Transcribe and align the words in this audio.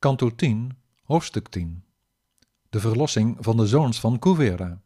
Kanto 0.00 0.34
10, 0.34 0.78
hoofdstuk 1.04 1.48
10. 1.48 1.84
De 2.70 2.80
verlossing 2.80 3.36
van 3.40 3.56
de 3.56 3.66
zoons 3.66 4.00
van 4.00 4.18
Kuvera. 4.18 4.80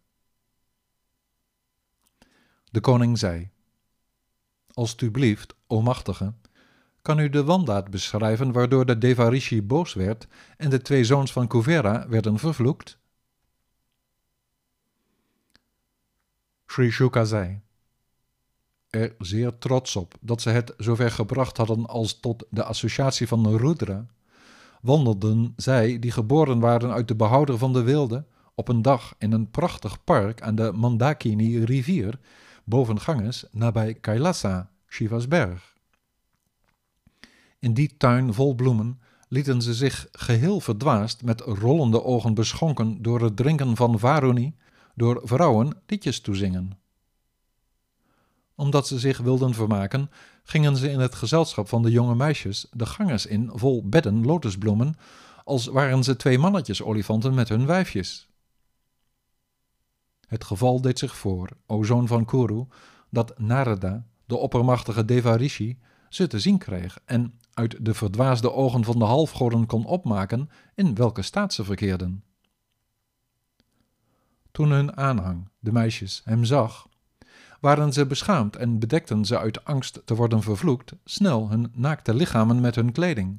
De 2.71 2.81
koning 2.81 3.19
zei: 3.19 3.51
Alsjeblieft, 4.73 5.55
o 5.67 5.83
machtige, 5.83 6.35
kan 7.03 7.19
u 7.19 7.29
de 7.29 7.45
wandaad 7.45 7.91
beschrijven 7.91 8.53
waardoor 8.53 8.87
de 8.87 8.99
Devarishi 8.99 9.63
boos 9.63 9.93
werd 9.93 10.27
en 10.57 10.71
de 10.71 10.83
twee 10.83 11.05
zoons 11.05 11.33
van 11.33 11.47
Kuvera 11.47 12.09
werden 12.09 12.39
vervloekt? 12.39 12.99
Sri 16.67 16.91
Shuka 16.91 17.25
zei: 17.25 17.61
Er 18.91 19.15
zeer 19.19 19.59
trots 19.59 19.97
op 19.97 20.15
dat 20.21 20.43
ze 20.43 20.51
het 20.51 20.75
zover 20.77 21.11
gebracht 21.11 21.57
hadden 21.57 21.87
als 21.87 22.21
tot 22.21 22.45
de 22.51 22.65
associatie 22.65 23.29
van 23.29 23.57
Rudra, 23.57 24.07
wandelden 24.85 25.53
zij, 25.57 25.99
die 25.99 26.11
geboren 26.11 26.59
waren 26.59 26.93
uit 26.93 27.09
de 27.09 27.15
behouder 27.15 27.59
van 27.59 27.73
de 27.73 27.83
wilde, 27.83 28.25
op 28.55 28.69
een 28.69 28.83
dag 28.83 29.15
in 29.19 29.33
een 29.33 29.51
prachtig 29.51 30.05
park 30.05 30.43
aan 30.43 30.55
de 30.55 30.73
Mandakini-rivier, 30.73 32.19
boven 32.65 33.01
Ganges, 33.01 33.45
nabij 33.51 33.95
Kailasa, 33.95 34.71
Shiva's 34.89 35.29
berg. 35.29 35.75
In 37.59 37.75
die 37.75 37.97
tuin 37.97 38.35
vol 38.35 38.55
bloemen 38.55 39.01
lieten 39.29 39.63
ze 39.63 39.75
zich 39.75 40.09
geheel 40.13 40.61
verdwaasd 40.61 41.23
met 41.23 41.41
rollende 41.41 42.05
ogen 42.05 42.35
beschonken 42.35 43.03
door 43.03 43.21
het 43.21 43.37
drinken 43.37 43.77
van 43.77 43.99
Varuni, 43.99 44.55
door 44.95 45.21
vrouwen 45.25 45.77
liedjes 45.87 46.21
toezingen. 46.21 46.79
Omdat 48.55 48.87
ze 48.87 48.99
zich 48.99 49.19
wilden 49.19 49.55
vermaken, 49.55 50.11
gingen 50.45 50.77
ze 50.77 50.91
in 50.91 51.01
het 51.01 51.15
gezelschap 51.15 51.69
van 51.69 51.83
de 51.83 51.91
jonge 51.91 52.15
meisjes 52.15 52.67
de 52.71 52.87
ganges 52.87 53.27
in 53.27 53.51
vol 53.55 53.89
bedden 53.89 54.25
lotusbloemen, 54.25 54.97
als 55.45 55.67
waren 55.67 56.05
ze 56.05 56.17
twee 56.17 56.39
mannetjes 56.39 56.83
olifanten 56.83 57.35
met 57.35 57.49
hun 57.49 57.67
wijfjes. 57.67 58.29
Het 60.27 60.45
geval 60.45 60.81
deed 60.81 60.99
zich 60.99 61.17
voor, 61.17 61.49
o 61.67 61.83
zoon 61.83 62.07
van 62.07 62.25
Kuru, 62.25 62.67
dat 63.11 63.39
Narada, 63.39 64.07
de 64.27 64.37
oppermachtige 64.37 65.05
Devarishi, 65.05 65.79
ze 66.09 66.27
te 66.27 66.39
zien 66.39 66.59
kreeg 66.59 66.99
en 67.05 67.39
uit 67.55 67.85
de 67.85 67.95
verdwaasde 67.95 68.53
ogen 68.53 68.85
van 68.85 68.99
de 68.99 69.05
halfgoden 69.05 69.67
kon 69.67 69.85
opmaken 69.85 70.51
in 70.75 70.95
welke 70.95 71.23
staat 71.23 71.53
ze 71.53 71.65
verkeerden. 71.65 72.25
Toen 74.51 74.71
hun 74.71 74.97
aanhang, 74.97 75.49
de 75.59 75.73
meisjes, 75.73 76.23
hem 76.25 76.45
zag, 76.45 76.87
waren 77.65 77.93
ze 77.93 78.07
beschaamd 78.07 78.57
en 78.57 78.79
bedekten 78.79 79.25
ze 79.25 79.39
uit 79.39 79.65
angst 79.65 80.03
te 80.05 80.15
worden 80.15 80.43
vervloekt 80.43 80.93
snel 81.05 81.51
hun 81.51 81.73
naakte 81.75 82.15
lichamen 82.15 82.61
met 82.61 82.75
hun 82.75 82.93
kleding. 82.93 83.39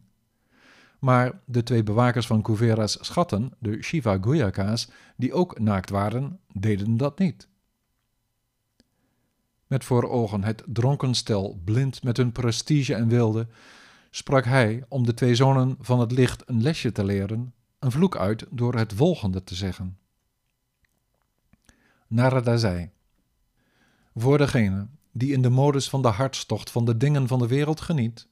Maar 1.00 1.40
de 1.46 1.64
twee 1.64 1.84
bewakers 1.84 2.28
van 2.28 2.42
Kuvera's 2.42 2.98
schatten, 3.02 3.52
de 3.60 3.84
Shiva 3.84 4.18
Guyaka's, 4.22 4.90
die 5.16 5.34
ook 5.34 5.60
naakt 5.60 5.90
waren, 5.90 6.40
deden 6.54 6.98
dat 6.98 7.20
niet. 7.20 7.48
Met 9.68 9.84
voor 9.84 10.10
ogen 10.10 10.44
het 10.44 10.64
dronken 10.66 11.16
stel, 11.16 11.62
blind 11.64 12.04
met 12.04 12.18
hun 12.18 12.32
prestige 12.32 12.96
en 12.96 13.08
wilde, 13.08 13.48
sprak 14.10 14.46
hij, 14.46 14.84
om 14.88 15.06
de 15.06 15.14
twee 15.14 15.36
zonen 15.36 15.76
van 15.80 16.00
het 16.00 16.12
licht 16.12 16.50
een 16.50 16.62
lesje 16.62 16.92
te 16.92 17.04
leren, 17.04 17.54
een 17.80 17.92
vloek 17.92 18.18
uit 18.18 18.46
door 18.50 18.76
het 18.76 18.94
volgende 18.94 19.44
te 19.44 19.56
zeggen. 19.56 19.98
Narada 22.08 22.58
zei: 22.58 22.94
Voor 24.18 24.38
degene 24.38 24.88
die 25.12 25.32
in 25.32 25.42
de 25.42 25.50
modus 25.50 25.90
van 25.90 26.02
de 26.02 26.08
hartstocht 26.08 26.72
van 26.72 26.86
de 26.86 26.98
dingen 26.98 27.28
van 27.28 27.40
de 27.40 27.48
wereld 27.48 27.82
geniet, 27.82 28.28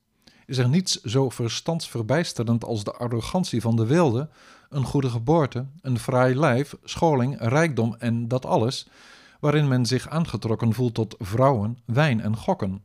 is 0.46 0.58
er 0.58 0.70
niets 0.70 1.02
zo 1.02 1.30
verstandsverbijsterend 1.30 2.64
als 2.64 2.84
de 2.84 2.92
arrogantie 2.92 3.62
van 3.62 3.76
de 3.76 3.86
wilde, 3.86 4.30
een 4.70 4.84
goede 4.84 5.10
geboorte, 5.10 5.66
een 5.82 6.00
fraai 6.00 6.36
lijf, 6.36 6.76
scholing, 6.84 7.36
rijkdom 7.40 7.96
en 8.00 8.28
dat 8.28 8.46
alles, 8.46 8.88
waarin 9.40 9.68
men 9.68 9.86
zich 9.86 10.10
aangetrokken 10.10 10.74
voelt 10.74 10.94
tot 10.94 11.16
vrouwen, 11.20 11.78
wijn 11.86 12.22
en 12.22 12.38
gokken. 12.38 12.84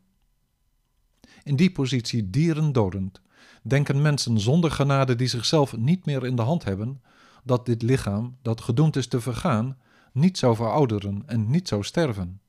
In 1.42 1.56
die 1.56 1.72
positie 1.72 2.30
dieren 2.30 2.72
dodend, 2.72 3.20
denken 3.62 4.02
mensen 4.02 4.40
zonder 4.40 4.70
genade 4.70 5.14
die 5.14 5.28
zichzelf 5.28 5.76
niet 5.76 6.04
meer 6.06 6.26
in 6.26 6.36
de 6.36 6.42
hand 6.42 6.64
hebben, 6.64 7.02
dat 7.44 7.66
dit 7.66 7.82
lichaam, 7.82 8.36
dat 8.42 8.60
gedoemd 8.60 8.96
is 8.96 9.06
te 9.06 9.20
vergaan, 9.20 9.78
niet 10.12 10.38
zou 10.38 10.56
verouderen 10.56 11.22
en 11.26 11.50
niet 11.50 11.68
zou 11.68 11.82
sterven. 11.82 12.40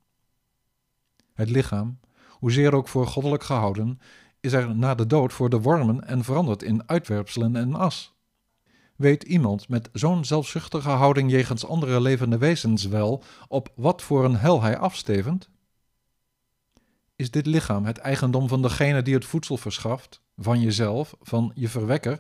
Het 1.39 1.49
lichaam, 1.49 1.99
hoezeer 2.29 2.75
ook 2.75 2.87
voor 2.87 3.07
goddelijk 3.07 3.43
gehouden, 3.43 3.99
is 4.39 4.53
er 4.53 4.75
na 4.75 4.95
de 4.95 5.07
dood 5.07 5.33
voor 5.33 5.49
de 5.49 5.61
wormen 5.61 6.07
en 6.07 6.23
verandert 6.23 6.63
in 6.63 6.89
uitwerpselen 6.89 7.55
en 7.55 7.75
as. 7.75 8.15
Weet 8.95 9.23
iemand 9.23 9.69
met 9.69 9.89
zo'n 9.93 10.25
zelfzuchtige 10.25 10.89
houding 10.89 11.31
jegens 11.31 11.65
andere 11.65 12.01
levende 12.01 12.37
wezens 12.37 12.85
wel 12.85 13.23
op 13.47 13.71
wat 13.75 14.01
voor 14.01 14.25
een 14.25 14.35
hel 14.35 14.61
hij 14.61 14.77
afstevend? 14.77 15.49
Is 17.15 17.31
dit 17.31 17.45
lichaam 17.45 17.85
het 17.85 17.97
eigendom 17.97 18.47
van 18.47 18.61
degene 18.61 19.01
die 19.01 19.13
het 19.13 19.25
voedsel 19.25 19.57
verschaft, 19.57 20.21
van 20.37 20.61
jezelf, 20.61 21.15
van 21.21 21.51
je 21.55 21.69
verwekker, 21.69 22.19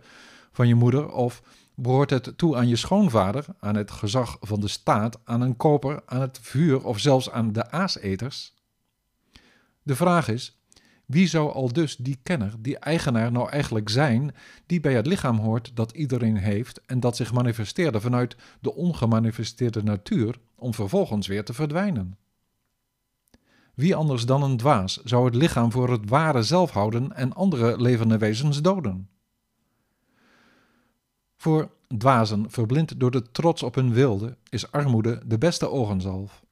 van 0.51 0.67
je 0.67 0.75
moeder, 0.75 1.11
of 1.11 1.41
behoort 1.75 2.09
het 2.09 2.37
toe 2.37 2.55
aan 2.55 2.67
je 2.67 2.75
schoonvader, 2.75 3.45
aan 3.59 3.75
het 3.75 3.91
gezag 3.91 4.37
van 4.41 4.59
de 4.59 4.67
staat, 4.67 5.19
aan 5.23 5.41
een 5.41 5.57
koper, 5.57 6.01
aan 6.05 6.21
het 6.21 6.39
vuur 6.41 6.85
of 6.85 6.99
zelfs 6.99 7.31
aan 7.31 7.51
de 7.51 7.71
aaseters? 7.71 8.57
De 9.89 9.95
vraag 9.95 10.27
is: 10.27 10.59
wie 11.05 11.27
zou 11.27 11.51
al 11.51 11.73
dus 11.73 11.95
die 11.95 12.19
kenner, 12.23 12.55
die 12.59 12.77
eigenaar 12.77 13.31
nou 13.31 13.49
eigenlijk 13.49 13.89
zijn, 13.89 14.35
die 14.65 14.79
bij 14.79 14.93
het 14.93 15.07
lichaam 15.07 15.37
hoort 15.37 15.71
dat 15.73 15.91
iedereen 15.91 16.37
heeft 16.37 16.81
en 16.85 16.99
dat 16.99 17.15
zich 17.15 17.33
manifesteerde 17.33 18.01
vanuit 18.01 18.35
de 18.61 18.75
ongemanifesteerde 18.75 19.83
natuur, 19.83 20.39
om 20.55 20.73
vervolgens 20.73 21.27
weer 21.27 21.43
te 21.45 21.53
verdwijnen? 21.53 22.17
Wie 23.73 23.95
anders 23.95 24.25
dan 24.25 24.43
een 24.43 24.57
dwaas 24.57 25.03
zou 25.03 25.25
het 25.25 25.35
lichaam 25.35 25.71
voor 25.71 25.91
het 25.91 26.09
ware 26.09 26.43
zelf 26.43 26.71
houden 26.71 27.15
en 27.15 27.33
andere 27.33 27.81
levende 27.81 28.17
wezens 28.17 28.61
doden? 28.61 29.09
Voor 31.37 31.71
dwazen, 31.97 32.51
verblind 32.51 32.99
door 32.99 33.11
de 33.11 33.31
trots 33.31 33.63
op 33.63 33.75
hun 33.75 33.93
wilde, 33.93 34.37
is 34.49 34.71
armoede 34.71 35.21
de 35.25 35.37
beste 35.37 35.69
ogenzalf. 35.69 36.47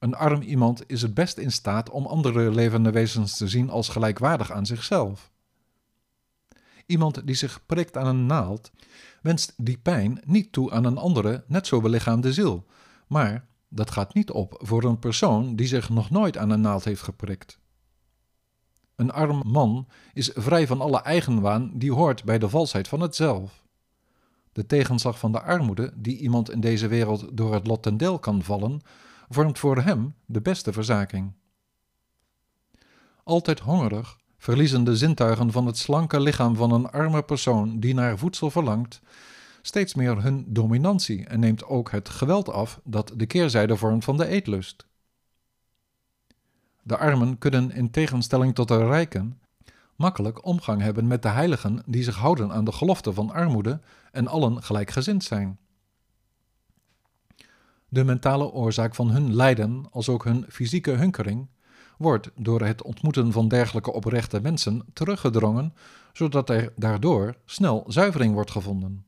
Een 0.00 0.14
arm 0.14 0.42
iemand 0.42 0.82
is 0.86 1.02
het 1.02 1.14
best 1.14 1.38
in 1.38 1.52
staat 1.52 1.90
om 1.90 2.06
andere 2.06 2.50
levende 2.50 2.90
wezens 2.90 3.36
te 3.36 3.48
zien 3.48 3.70
als 3.70 3.88
gelijkwaardig 3.88 4.52
aan 4.52 4.66
zichzelf. 4.66 5.30
Iemand 6.86 7.26
die 7.26 7.34
zich 7.34 7.66
prikt 7.66 7.96
aan 7.96 8.06
een 8.06 8.26
naald, 8.26 8.70
wenst 9.22 9.52
die 9.56 9.78
pijn 9.78 10.20
niet 10.24 10.52
toe 10.52 10.70
aan 10.70 10.84
een 10.84 10.98
andere, 10.98 11.44
net 11.46 11.66
zo 11.66 11.80
belichaamde 11.80 12.32
ziel, 12.32 12.66
maar 13.06 13.46
dat 13.68 13.90
gaat 13.90 14.14
niet 14.14 14.30
op 14.30 14.54
voor 14.58 14.84
een 14.84 14.98
persoon 14.98 15.56
die 15.56 15.66
zich 15.66 15.88
nog 15.88 16.10
nooit 16.10 16.36
aan 16.36 16.50
een 16.50 16.60
naald 16.60 16.84
heeft 16.84 17.02
geprikt. 17.02 17.58
Een 18.96 19.12
arm 19.12 19.42
man 19.46 19.88
is 20.12 20.30
vrij 20.34 20.66
van 20.66 20.80
alle 20.80 21.00
eigenwaan 21.02 21.70
die 21.74 21.92
hoort 21.92 22.24
bij 22.24 22.38
de 22.38 22.48
valsheid 22.48 22.88
van 22.88 23.00
het 23.00 23.16
zelf. 23.16 23.64
De 24.52 24.66
tegenslag 24.66 25.18
van 25.18 25.32
de 25.32 25.42
armoede 25.42 25.92
die 25.94 26.18
iemand 26.18 26.50
in 26.50 26.60
deze 26.60 26.88
wereld 26.88 27.36
door 27.36 27.54
het 27.54 27.66
lot 27.66 27.82
ten 27.82 27.96
deel 27.96 28.18
kan 28.18 28.42
vallen, 28.42 28.80
vormt 29.30 29.58
voor 29.58 29.76
hem 29.76 30.14
de 30.26 30.40
beste 30.40 30.72
verzaking. 30.72 31.32
Altijd 33.24 33.60
hongerig 33.60 34.18
verliezen 34.38 34.84
de 34.84 34.96
zintuigen 34.96 35.52
van 35.52 35.66
het 35.66 35.78
slanke 35.78 36.20
lichaam 36.20 36.56
van 36.56 36.72
een 36.72 36.90
arme 36.90 37.22
persoon 37.22 37.80
die 37.80 37.94
naar 37.94 38.18
voedsel 38.18 38.50
verlangt, 38.50 39.00
steeds 39.62 39.94
meer 39.94 40.22
hun 40.22 40.44
dominantie 40.48 41.26
en 41.26 41.40
neemt 41.40 41.64
ook 41.64 41.90
het 41.90 42.08
geweld 42.08 42.48
af 42.48 42.80
dat 42.84 43.12
de 43.16 43.26
keerzijde 43.26 43.76
vormt 43.76 44.04
van 44.04 44.16
de 44.16 44.26
eetlust. 44.26 44.86
De 46.82 46.96
armen 46.96 47.38
kunnen 47.38 47.70
in 47.70 47.90
tegenstelling 47.90 48.54
tot 48.54 48.68
de 48.68 48.86
rijken 48.86 49.40
makkelijk 49.96 50.44
omgang 50.44 50.80
hebben 50.80 51.06
met 51.06 51.22
de 51.22 51.28
heiligen 51.28 51.82
die 51.86 52.02
zich 52.02 52.16
houden 52.16 52.52
aan 52.52 52.64
de 52.64 52.72
gelofte 52.72 53.12
van 53.12 53.30
armoede 53.30 53.80
en 54.12 54.26
allen 54.26 54.62
gelijkgezind 54.62 55.24
zijn. 55.24 55.58
De 57.92 58.04
mentale 58.04 58.52
oorzaak 58.52 58.94
van 58.94 59.10
hun 59.10 59.34
lijden, 59.34 59.86
als 59.90 60.08
ook 60.08 60.24
hun 60.24 60.44
fysieke 60.48 60.90
hunkering, 60.90 61.48
wordt 61.98 62.30
door 62.36 62.62
het 62.62 62.82
ontmoeten 62.82 63.32
van 63.32 63.48
dergelijke 63.48 63.92
oprechte 63.92 64.40
mensen 64.40 64.84
teruggedrongen, 64.92 65.74
zodat 66.12 66.50
er 66.50 66.72
daardoor 66.76 67.34
snel 67.44 67.84
zuivering 67.86 68.34
wordt 68.34 68.50
gevonden. 68.50 69.04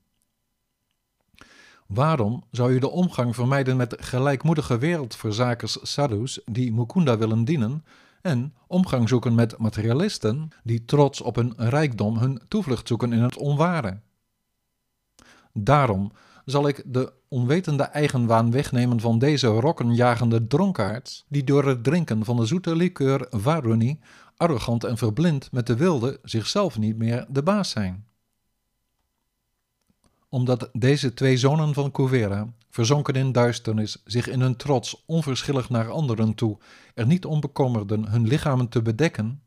Waarom 1.87 2.44
zou 2.50 2.73
je 2.75 2.81
de 2.81 2.90
omgang 2.90 3.34
vermijden 3.34 3.76
met 3.76 3.96
gelijkmoedige 3.99 4.79
wereldverzakers 4.79 5.78
sadhus 5.82 6.40
die 6.44 6.73
Mukunda 6.73 7.19
willen 7.19 7.44
dienen 7.44 7.85
en 8.23 8.55
omgang 8.67 9.08
zoeken 9.08 9.35
met 9.35 9.58
materialisten 9.58 10.49
die 10.62 10.85
trots 10.85 11.20
op 11.20 11.37
hun 11.37 11.55
rijkdom 11.56 12.19
hun 12.19 12.40
toevlucht 12.49 12.88
zoeken 12.88 13.12
in 13.12 13.23
het 13.23 13.37
onware? 13.37 14.00
Daarom 15.52 16.12
zal 16.44 16.69
ik 16.69 16.83
de 16.87 17.12
onwetende 17.29 17.83
eigenwaan 17.83 18.50
wegnemen 18.50 19.00
van 19.00 19.19
deze 19.19 19.47
rokkenjagende 19.47 20.47
dronkaards, 20.47 21.25
die 21.29 21.44
door 21.44 21.65
het 21.65 21.85
drinken 21.85 22.25
van 22.25 22.37
de 22.37 22.47
zoete 22.47 22.77
likeur 22.77 23.27
Varuni, 23.31 24.00
arrogant 24.37 24.85
en 24.85 24.99
verblind 24.99 25.53
met 25.53 25.67
de 25.67 25.77
wilde, 25.77 26.19
zichzelf 26.23 26.79
niet 26.79 26.97
meer 26.97 27.27
de 27.29 27.43
baas 27.43 27.71
zijn. 27.71 28.06
omdat 30.29 30.69
deze 30.73 31.15
twee 31.15 31.37
zonen 31.37 31.75
van 31.75 31.91
Kuvera, 31.91 32.53
verzonken 32.71 33.15
in 33.15 33.33
duisternis, 33.33 34.03
zich 34.05 34.29
in 34.29 34.41
hun 34.41 34.56
trots 34.56 35.03
onverschillig 35.06 35.71
naar 35.71 35.91
anderen 35.91 36.35
toe 36.35 36.59
er 36.95 37.06
niet 37.06 37.25
om 37.25 37.41
bekommerden 37.41 38.09
hun 38.09 38.27
lichamen 38.27 38.69
te 38.69 38.83
bedekken, 38.83 39.43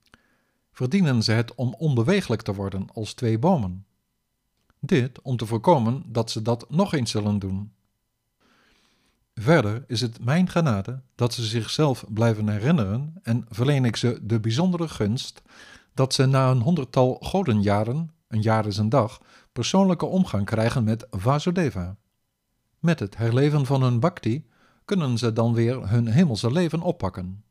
verdienen 0.71 1.24
ze 1.24 1.31
het 1.31 1.56
om 1.56 1.75
onbeweeglijk 1.77 2.41
te 2.41 2.53
worden 2.53 2.88
als 2.94 3.13
twee 3.13 3.39
bomen. 3.39 3.86
Dit 4.85 5.21
om 5.21 5.37
te 5.37 5.45
voorkomen 5.45 6.03
dat 6.05 6.31
ze 6.31 6.41
dat 6.41 6.69
nog 6.69 6.93
eens 6.93 7.11
zullen 7.11 7.39
doen. 7.39 7.73
Verder 9.33 9.83
is 9.87 10.01
het 10.01 10.23
mijn 10.23 10.49
genade 10.49 11.01
dat 11.15 11.33
ze 11.33 11.43
zichzelf 11.43 12.05
blijven 12.09 12.49
herinneren 12.49 13.13
en 13.23 13.45
verleen 13.49 13.85
ik 13.85 13.95
ze 13.95 14.19
de 14.21 14.39
bijzondere 14.39 14.87
gunst 14.87 15.41
dat 15.93 16.13
ze 16.13 16.25
na 16.25 16.51
een 16.51 16.61
honderdtal 16.61 17.17
godenjaren, 17.21 18.11
een 18.27 18.41
jaar 18.41 18.65
is 18.65 18.77
een 18.77 18.89
dag, 18.89 19.21
persoonlijke 19.51 20.05
omgang 20.05 20.45
krijgen 20.45 20.83
met 20.83 21.07
Vasudeva. 21.11 21.97
Met 22.79 22.99
het 22.99 23.17
herleven 23.17 23.65
van 23.65 23.81
hun 23.81 23.99
bhakti 23.99 24.47
kunnen 24.85 25.17
ze 25.17 25.33
dan 25.33 25.53
weer 25.53 25.89
hun 25.89 26.07
hemelse 26.07 26.51
leven 26.51 26.81
oppakken. 26.81 27.43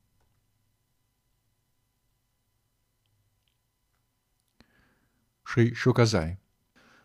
Sri 5.45 5.75
Shuka 5.75 6.05
zei. 6.05 6.39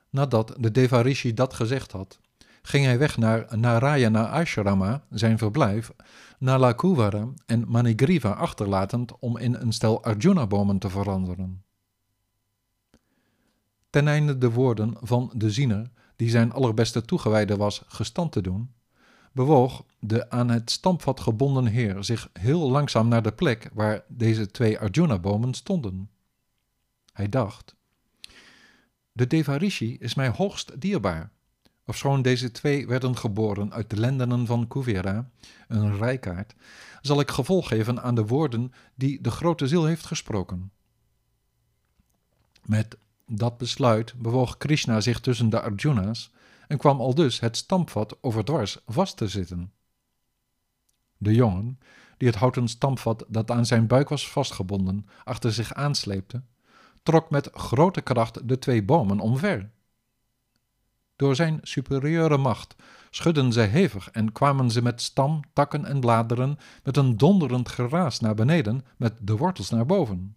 Nadat 0.09 0.55
de 0.57 0.71
Devarishi 0.71 1.33
dat 1.33 1.53
gezegd 1.53 1.91
had, 1.91 2.19
ging 2.61 2.85
hij 2.85 2.97
weg 2.97 3.17
naar 3.17 3.57
Narayana 3.57 4.29
Ashrama, 4.29 5.03
zijn 5.09 5.37
verblijf, 5.37 5.91
Nalakuvara 6.39 7.27
en 7.45 7.65
Manigriva 7.67 8.29
achterlatend 8.29 9.19
om 9.19 9.37
in 9.37 9.53
een 9.53 9.71
stel 9.71 10.03
Arjuna-bomen 10.03 10.79
te 10.79 10.89
veranderen. 10.89 11.63
Ten 13.89 14.07
einde 14.07 14.37
de 14.37 14.51
woorden 14.51 14.95
van 15.01 15.31
de 15.35 15.51
ziener, 15.51 15.91
die 16.15 16.29
zijn 16.29 16.51
allerbeste 16.51 17.05
toegewijde 17.05 17.57
was, 17.57 17.83
gestand 17.87 18.31
te 18.31 18.41
doen, 18.41 18.73
bewoog 19.31 19.83
de 19.99 20.29
aan 20.29 20.49
het 20.49 20.71
stampvat 20.71 21.19
gebonden 21.19 21.65
heer 21.65 22.03
zich 22.03 22.29
heel 22.33 22.69
langzaam 22.69 23.07
naar 23.07 23.21
de 23.21 23.31
plek 23.31 23.69
waar 23.73 24.03
deze 24.07 24.51
twee 24.51 24.79
Arjuna-bomen 24.79 25.53
stonden. 25.53 26.09
Hij 27.13 27.29
dacht: 27.29 27.75
De 29.19 29.27
Devarishi 29.27 29.97
is 29.99 30.13
mij 30.13 30.29
hoogst 30.29 30.81
dierbaar. 30.81 31.31
Ofschoon 31.85 32.21
deze 32.21 32.51
twee 32.51 32.87
werden 32.87 33.17
geboren 33.17 33.73
uit 33.73 33.89
de 33.89 33.99
lendenen 33.99 34.45
van 34.45 34.67
Kuvera, 34.67 35.29
een 35.67 35.97
rijkaard, 35.97 36.55
zal 37.01 37.19
ik 37.19 37.31
gevolg 37.31 37.67
geven 37.67 38.01
aan 38.01 38.15
de 38.15 38.25
woorden 38.25 38.73
die 38.95 39.21
de 39.21 39.31
grote 39.31 39.67
ziel 39.67 39.85
heeft 39.85 40.05
gesproken. 40.05 40.71
Met 42.65 42.97
dat 43.25 43.57
besluit 43.57 44.13
bewoog 44.17 44.57
Krishna 44.57 45.01
zich 45.01 45.19
tussen 45.19 45.49
de 45.49 45.61
Arjuna's 45.61 46.31
en 46.67 46.77
kwam 46.77 46.99
aldus 46.99 47.39
het 47.39 47.57
stampvat 47.57 48.17
overdwars 48.21 48.77
vast 48.85 49.17
te 49.17 49.27
zitten. 49.27 49.71
De 51.17 51.33
jongen, 51.33 51.79
die 52.17 52.27
het 52.27 52.37
houten 52.37 52.67
stampvat 52.67 53.25
dat 53.27 53.51
aan 53.51 53.65
zijn 53.65 53.87
buik 53.87 54.09
was 54.09 54.29
vastgebonden 54.29 55.05
achter 55.23 55.53
zich 55.53 55.73
aansleepte, 55.73 56.41
trok 57.03 57.29
met 57.29 57.49
grote 57.53 58.01
kracht 58.01 58.47
de 58.47 58.59
twee 58.59 58.83
bomen 58.83 59.19
omver. 59.19 59.69
Door 61.15 61.35
zijn 61.35 61.59
superieure 61.61 62.37
macht 62.37 62.75
schudden 63.09 63.53
zij 63.53 63.67
hevig 63.67 64.09
en 64.09 64.31
kwamen 64.31 64.71
ze 64.71 64.81
met 64.81 65.01
stam, 65.01 65.41
takken 65.53 65.85
en 65.85 65.99
bladeren 65.99 66.57
met 66.83 66.97
een 66.97 67.17
donderend 67.17 67.69
geraas 67.69 68.19
naar 68.19 68.35
beneden, 68.35 68.85
met 68.97 69.13
de 69.21 69.37
wortels 69.37 69.69
naar 69.69 69.85
boven. 69.85 70.35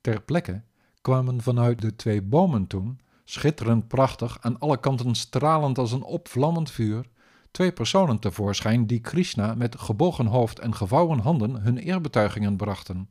Ter 0.00 0.22
plekke 0.22 0.62
kwamen 1.00 1.42
vanuit 1.42 1.80
de 1.80 1.96
twee 1.96 2.22
bomen 2.22 2.66
toen, 2.66 3.00
schitterend 3.24 3.88
prachtig, 3.88 4.38
aan 4.40 4.58
alle 4.58 4.80
kanten 4.80 5.14
stralend 5.14 5.78
als 5.78 5.92
een 5.92 6.02
opvlammend 6.02 6.70
vuur, 6.70 7.08
twee 7.50 7.72
personen 7.72 8.18
tevoorschijn 8.18 8.86
die 8.86 9.00
Krishna 9.00 9.54
met 9.54 9.78
gebogen 9.78 10.26
hoofd 10.26 10.58
en 10.58 10.74
gevouwen 10.74 11.18
handen 11.18 11.56
hun 11.62 11.78
eerbetuigingen 11.78 12.56
brachten. 12.56 13.08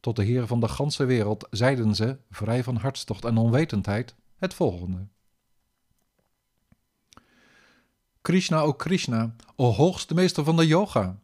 Tot 0.00 0.16
de 0.16 0.24
Heer 0.24 0.46
van 0.46 0.60
de 0.60 0.68
ganse 0.68 1.04
wereld 1.04 1.46
zeiden 1.50 1.94
ze, 1.94 2.16
vrij 2.30 2.62
van 2.62 2.76
hartstocht 2.76 3.24
en 3.24 3.36
onwetendheid, 3.36 4.14
het 4.36 4.54
volgende. 4.54 5.06
Krishna, 8.20 8.60
o 8.60 8.72
Krishna, 8.72 9.34
o 9.56 9.72
hoogste 9.72 10.14
meester 10.14 10.44
van 10.44 10.56
de 10.56 10.66
yoga. 10.66 11.18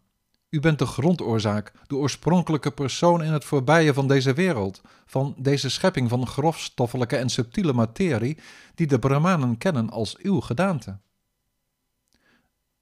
U 0.48 0.60
bent 0.60 0.78
de 0.78 0.86
grondoorzaak, 0.86 1.72
de 1.86 1.96
oorspronkelijke 1.96 2.70
persoon 2.70 3.22
in 3.22 3.32
het 3.32 3.44
voorbije 3.44 3.94
van 3.94 4.08
deze 4.08 4.32
wereld, 4.32 4.80
van 5.06 5.34
deze 5.38 5.70
schepping 5.70 6.08
van 6.08 6.26
grofstoffelijke 6.26 7.16
en 7.16 7.28
subtiele 7.28 7.72
materie, 7.72 8.38
die 8.74 8.86
de 8.86 8.98
Brahmanen 8.98 9.58
kennen 9.58 9.90
als 9.90 10.16
uw 10.16 10.40
gedaante. 10.40 10.98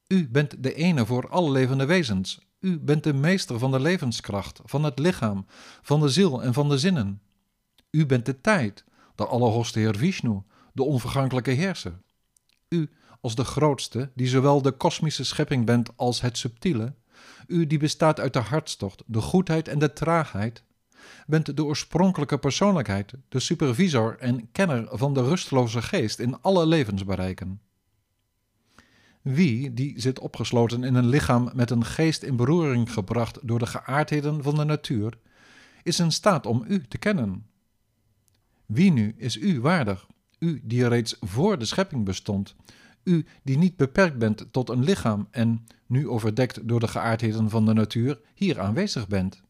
U 0.07 0.29
bent 0.29 0.63
de 0.63 0.75
ene 0.75 1.07
voor 1.07 1.29
alle 1.29 1.51
levende 1.51 1.85
wezens, 1.85 2.41
u 2.63 2.79
bent 2.79 3.05
de 3.05 3.15
meester 3.15 3.59
van 3.59 3.71
de 3.71 3.81
levenskracht, 3.81 4.61
van 4.65 4.85
het 4.85 4.99
lichaam, 4.99 5.47
van 5.83 6.01
de 6.01 6.09
ziel 6.09 6.43
en 6.43 6.53
van 6.53 6.69
de 6.69 6.79
zinnen. 6.79 7.23
U 7.91 8.07
bent 8.07 8.27
de 8.27 8.41
tijd, 8.41 8.85
de 9.15 9.27
Allerhoogste 9.27 9.79
Heer 9.79 9.97
Vishnu, 9.97 10.43
de 10.73 10.83
onvergankelijke 10.83 11.51
heerser. 11.51 12.01
U, 12.69 12.91
als 13.21 13.35
de 13.35 13.45
grootste, 13.45 14.11
die 14.15 14.29
zowel 14.29 14.63
de 14.63 14.71
kosmische 14.71 15.25
schepping 15.25 15.67
bent 15.67 15.97
als 15.97 16.21
het 16.21 16.39
subtiele, 16.39 16.95
u 17.47 17.67
die 17.67 17.79
bestaat 17.79 18.21
uit 18.21 18.33
de 18.33 18.39
hartstocht, 18.39 19.03
de 19.07 19.21
goedheid 19.21 19.69
en 19.69 19.79
de 19.79 19.93
traagheid, 19.93 20.65
bent 21.27 21.57
de 21.57 21.65
oorspronkelijke 21.65 22.39
persoonlijkheid, 22.39 23.13
de 23.29 23.41
supervisor 23.41 24.19
en 24.19 24.53
kenner 24.53 24.89
van 24.91 25.15
de 25.15 25.23
rusteloze 25.23 25.83
geest 25.83 26.19
in 26.19 26.41
alle 26.41 26.67
levensbereiken. 26.67 27.61
Wie, 29.23 29.75
die 29.75 30.01
zit 30.01 30.19
opgesloten 30.19 30.85
in 30.85 30.95
een 30.95 31.09
lichaam 31.09 31.51
met 31.55 31.71
een 31.71 31.85
geest 31.85 32.23
in 32.23 32.37
beroering 32.37 32.93
gebracht 32.93 33.39
door 33.43 33.59
de 33.59 33.67
geaardheden 33.67 34.43
van 34.43 34.55
de 34.55 34.65
natuur, 34.65 35.19
is 35.83 36.01
in 36.01 36.13
staat 36.13 36.47
om 36.47 36.65
u 36.69 36.87
te 36.87 36.99
kennen. 36.99 37.47
Wie 38.67 38.93
nu 38.93 39.15
is 39.17 39.37
u 39.37 39.61
waardig, 39.61 40.07
u 40.39 40.61
die 40.65 40.89
reeds 40.89 41.17
voor 41.21 41.59
de 41.59 41.65
schepping 41.65 42.05
bestond, 42.05 42.55
u 43.05 43.27
die 43.43 43.59
niet 43.59 43.77
beperkt 43.77 44.19
bent 44.19 44.47
tot 44.51 44.69
een 44.69 44.85
lichaam 44.85 45.29
en, 45.31 45.67
nu 45.87 46.09
overdekt 46.09 46.69
door 46.69 46.81
de 46.81 46.89
geaardheden 46.89 47.51
van 47.51 47.67
de 47.67 47.73
natuur, 47.73 48.21
hier 48.35 48.61
aanwezig 48.61 49.09
bent? 49.09 49.43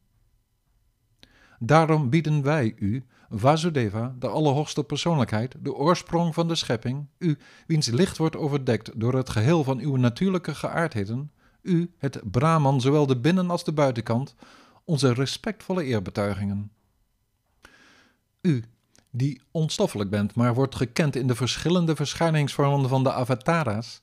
Daarom 1.59 2.11
bieden 2.11 2.43
wij 2.43 2.75
u, 2.79 3.05
Vasudeva, 3.34 4.14
de 4.19 4.29
Allerhoogste 4.29 4.84
Persoonlijkheid, 4.84 5.54
de 5.61 5.75
oorsprong 5.75 6.35
van 6.35 6.49
de 6.49 6.54
schepping, 6.54 7.07
u, 7.18 7.38
wiens 7.66 7.87
licht 7.87 8.16
wordt 8.16 8.37
overdekt 8.37 9.00
door 9.00 9.14
het 9.14 9.30
geheel 9.30 9.64
van 9.64 9.78
uw 9.78 9.97
natuurlijke 9.97 10.54
geaardheden, 10.54 11.30
u, 11.62 11.90
het 11.99 12.21
Brahman, 12.30 12.80
zowel 12.80 13.07
de 13.07 13.16
binnen- 13.16 13.50
als 13.50 13.64
de 13.64 13.73
buitenkant, 13.73 14.35
onze 14.85 15.12
respectvolle 15.12 15.85
eerbetuigingen. 15.85 16.71
U, 18.40 18.64
die 19.11 19.40
onstoffelijk 19.50 20.11
bent, 20.11 20.35
maar 20.35 20.54
wordt 20.54 20.75
gekend 20.75 21.16
in 21.16 21.26
de 21.26 21.35
verschillende 21.35 21.97
verschijningsvormen 21.97 22.88
van 22.88 23.02
de 23.02 23.12
avatara's, 23.12 24.02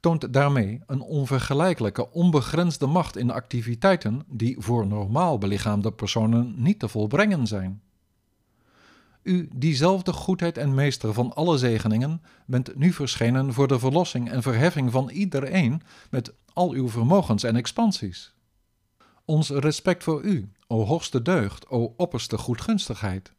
toont 0.00 0.32
daarmee 0.32 0.80
een 0.86 1.00
onvergelijkelijke, 1.00 2.12
onbegrensde 2.12 2.86
macht 2.86 3.16
in 3.16 3.30
activiteiten 3.30 4.22
die 4.26 4.56
voor 4.58 4.86
normaal 4.86 5.38
belichaamde 5.38 5.92
personen 5.92 6.54
niet 6.56 6.78
te 6.78 6.88
volbrengen 6.88 7.46
zijn. 7.46 7.82
U, 9.28 9.48
diezelfde 9.54 10.12
goedheid 10.12 10.58
en 10.58 10.74
meester 10.74 11.12
van 11.12 11.34
alle 11.34 11.58
zegeningen, 11.58 12.22
bent 12.46 12.76
nu 12.76 12.92
verschenen 12.92 13.52
voor 13.52 13.68
de 13.68 13.78
verlossing 13.78 14.30
en 14.30 14.42
verheffing 14.42 14.92
van 14.92 15.10
iedereen 15.10 15.82
met 16.10 16.34
al 16.52 16.70
uw 16.72 16.88
vermogens 16.88 17.42
en 17.42 17.56
expansies. 17.56 18.34
Ons 19.24 19.48
respect 19.48 20.04
voor 20.04 20.22
u, 20.22 20.52
o 20.66 20.84
hoogste 20.84 21.22
deugd, 21.22 21.68
o 21.68 21.94
opperste 21.96 22.38
goedgunstigheid. 22.38 23.32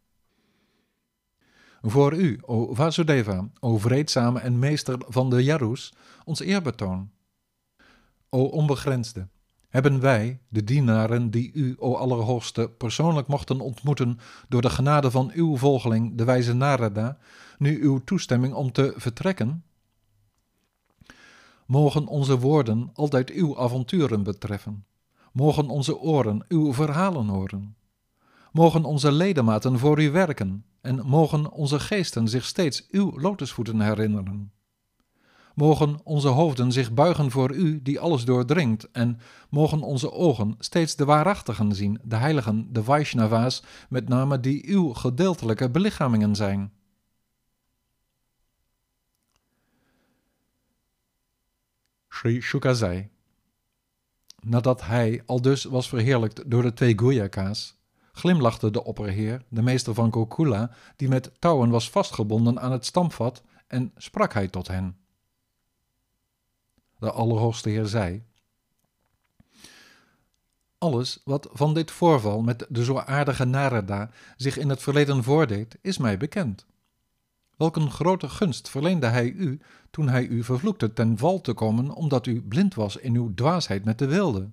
Voor 1.81 2.13
u, 2.13 2.39
o 2.41 2.73
Vasudeva, 2.73 3.49
o 3.59 3.77
vreedzame 3.77 4.39
en 4.39 4.59
meester 4.59 4.97
van 5.07 5.29
de 5.29 5.43
Jarus, 5.43 5.93
ons 6.23 6.39
eerbetoon. 6.39 7.11
O 8.29 8.43
onbegrensde, 8.43 9.27
hebben 9.69 9.99
wij, 9.99 10.39
de 10.47 10.63
dienaren 10.63 11.31
die 11.31 11.51
u, 11.53 11.75
o 11.77 11.95
Allerhoogste, 11.95 12.69
persoonlijk 12.77 13.27
mochten 13.27 13.59
ontmoeten 13.59 14.19
door 14.47 14.61
de 14.61 14.69
genade 14.69 15.11
van 15.11 15.31
uw 15.33 15.57
volgeling, 15.57 16.17
de 16.17 16.23
wijze 16.23 16.53
Narada, 16.53 17.17
nu 17.57 17.83
uw 17.83 18.03
toestemming 18.03 18.53
om 18.53 18.71
te 18.71 18.93
vertrekken? 18.95 19.63
Mogen 21.65 22.07
onze 22.07 22.39
woorden 22.39 22.89
altijd 22.93 23.29
uw 23.29 23.59
avonturen 23.59 24.23
betreffen. 24.23 24.85
Mogen 25.31 25.67
onze 25.67 25.99
oren 25.99 26.45
uw 26.47 26.73
verhalen 26.73 27.27
horen. 27.27 27.75
Mogen 28.51 28.83
onze 28.83 29.11
ledematen 29.11 29.79
voor 29.79 30.01
u 30.01 30.11
werken 30.11 30.65
en 30.81 31.05
mogen 31.05 31.51
onze 31.51 31.79
geesten 31.79 32.27
zich 32.27 32.45
steeds 32.45 32.87
uw 32.91 33.19
lotusvoeten 33.19 33.81
herinneren. 33.81 34.51
Mogen 35.59 35.99
onze 36.03 36.27
hoofden 36.27 36.71
zich 36.71 36.93
buigen 36.93 37.31
voor 37.31 37.53
U 37.53 37.81
die 37.81 37.99
alles 37.99 38.25
doordringt 38.25 38.91
en 38.91 39.19
mogen 39.49 39.81
onze 39.81 40.11
ogen 40.11 40.55
steeds 40.59 40.95
de 40.95 41.05
waarachtigen 41.05 41.75
zien, 41.75 41.99
de 42.03 42.15
heiligen, 42.15 42.73
de 42.73 42.83
Vaishnava's, 42.83 43.63
met 43.89 44.07
name 44.07 44.39
die 44.39 44.67
Uw 44.67 44.93
gedeeltelijke 44.93 45.69
belichamingen 45.69 46.35
zijn. 46.35 46.71
Sri 52.09 52.41
Shuka 52.41 52.73
zei, 52.73 53.09
nadat 54.39 54.85
hij 54.85 55.23
al 55.25 55.41
dus 55.41 55.63
was 55.63 55.89
verheerlijkt 55.89 56.49
door 56.49 56.61
de 56.61 56.73
twee 56.73 56.97
Gujaka's, 56.97 57.77
glimlachte 58.11 58.71
de 58.71 58.83
opperheer, 58.83 59.43
de 59.49 59.61
meester 59.61 59.93
van 59.93 60.09
Kokula, 60.09 60.71
die 60.95 61.07
met 61.07 61.31
touwen 61.39 61.69
was 61.69 61.89
vastgebonden 61.89 62.59
aan 62.59 62.71
het 62.71 62.85
stamvat, 62.85 63.43
en 63.67 63.91
sprak 63.95 64.33
hij 64.33 64.47
tot 64.47 64.67
hen. 64.67 64.98
De 66.99 67.11
Allerhoogste 67.11 67.69
Heer 67.69 67.85
zei: 67.85 68.23
Alles 70.77 71.21
wat 71.23 71.49
van 71.51 71.73
dit 71.73 71.91
voorval 71.91 72.41
met 72.41 72.65
de 72.69 72.83
zo 72.83 72.97
aardige 72.97 73.45
Narada 73.45 74.09
zich 74.37 74.57
in 74.57 74.69
het 74.69 74.81
verleden 74.81 75.23
voordeed, 75.23 75.77
is 75.81 75.97
mij 75.97 76.17
bekend. 76.17 76.65
Welk 77.57 77.75
een 77.75 77.91
grote 77.91 78.29
gunst 78.29 78.69
verleende 78.69 79.07
hij 79.07 79.29
u 79.29 79.59
toen 79.89 80.09
hij 80.09 80.27
u 80.27 80.43
vervloekte 80.43 80.93
ten 80.93 81.17
val 81.17 81.41
te 81.41 81.53
komen 81.53 81.91
omdat 81.91 82.25
u 82.25 82.41
blind 82.41 82.75
was 82.75 82.97
in 82.97 83.15
uw 83.15 83.33
dwaasheid 83.33 83.85
met 83.85 83.97
de 83.97 84.07
wilde? 84.07 84.51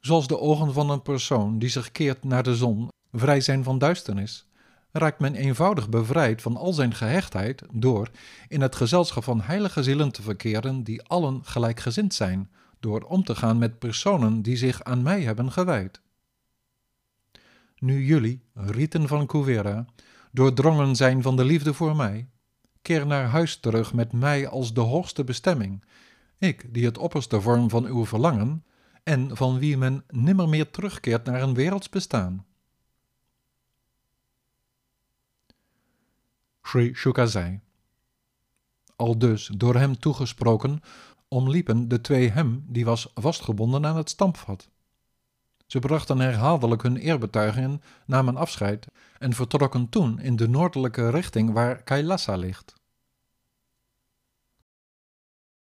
Zoals 0.00 0.26
de 0.26 0.38
ogen 0.38 0.72
van 0.72 0.90
een 0.90 1.02
persoon 1.02 1.58
die 1.58 1.68
zich 1.68 1.92
keert 1.92 2.24
naar 2.24 2.42
de 2.42 2.56
zon 2.56 2.88
vrij 3.12 3.40
zijn 3.40 3.64
van 3.64 3.78
duisternis, 3.78 4.47
raakt 4.92 5.18
men 5.18 5.34
eenvoudig 5.34 5.88
bevrijd 5.88 6.42
van 6.42 6.56
al 6.56 6.72
zijn 6.72 6.94
gehechtheid 6.94 7.62
door 7.72 8.10
in 8.48 8.60
het 8.60 8.76
gezelschap 8.76 9.24
van 9.24 9.40
heilige 9.40 9.82
zielen 9.82 10.12
te 10.12 10.22
verkeren 10.22 10.82
die 10.84 11.02
allen 11.02 11.40
gelijkgezind 11.44 12.14
zijn, 12.14 12.50
door 12.80 13.00
om 13.00 13.24
te 13.24 13.34
gaan 13.34 13.58
met 13.58 13.78
personen 13.78 14.42
die 14.42 14.56
zich 14.56 14.84
aan 14.84 15.02
mij 15.02 15.22
hebben 15.22 15.52
gewijd. 15.52 16.00
Nu 17.78 18.04
jullie, 18.04 18.42
rieten 18.54 19.08
van 19.08 19.26
Cuvera, 19.26 19.86
doordrongen 20.32 20.96
zijn 20.96 21.22
van 21.22 21.36
de 21.36 21.44
liefde 21.44 21.74
voor 21.74 21.96
mij, 21.96 22.28
keer 22.82 23.06
naar 23.06 23.24
huis 23.26 23.56
terug 23.56 23.92
met 23.92 24.12
mij 24.12 24.48
als 24.48 24.74
de 24.74 24.80
hoogste 24.80 25.24
bestemming, 25.24 25.84
ik 26.38 26.74
die 26.74 26.84
het 26.84 26.98
opperste 26.98 27.40
vorm 27.40 27.70
van 27.70 27.84
uw 27.84 28.06
verlangen, 28.06 28.64
en 29.02 29.36
van 29.36 29.58
wie 29.58 29.76
men 29.76 30.04
nimmer 30.08 30.48
meer 30.48 30.70
terugkeert 30.70 31.24
naar 31.24 31.42
een 31.42 31.54
werelds 31.54 31.88
bestaan. 31.88 32.46
Sri 36.68 36.94
Shuka 36.94 37.26
zei. 37.26 37.60
Al 38.96 39.18
dus, 39.18 39.50
door 39.56 39.74
hem 39.74 39.98
toegesproken, 39.98 40.80
omliepen 41.28 41.88
de 41.88 42.00
twee 42.00 42.30
hem, 42.30 42.64
die 42.66 42.84
was 42.84 43.10
vastgebonden 43.14 43.86
aan 43.86 43.96
het 43.96 44.10
stampvat. 44.10 44.68
Ze 45.66 45.78
brachten 45.78 46.18
herhaaldelijk 46.18 46.82
hun 46.82 46.96
eerbetuigingen, 46.96 47.82
namen 48.06 48.36
afscheid 48.36 48.86
en 49.18 49.32
vertrokken 49.32 49.88
toen 49.88 50.20
in 50.20 50.36
de 50.36 50.48
noordelijke 50.48 51.10
richting 51.10 51.52
waar 51.52 51.82
Kailasa 51.82 52.36
ligt. 52.36 52.74